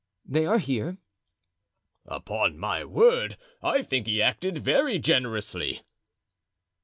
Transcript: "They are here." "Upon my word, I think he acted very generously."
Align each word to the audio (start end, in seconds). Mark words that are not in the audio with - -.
"They 0.25 0.47
are 0.47 0.57
here." 0.57 0.97
"Upon 2.07 2.57
my 2.57 2.83
word, 2.83 3.37
I 3.61 3.83
think 3.83 4.07
he 4.07 4.19
acted 4.19 4.57
very 4.57 4.97
generously." 4.97 5.83